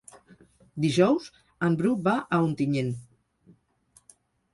Dijous 0.85 1.27
en 1.67 1.75
Bru 1.81 1.91
va 2.07 2.15
a 2.37 2.39
Ontinyent. 2.47 2.89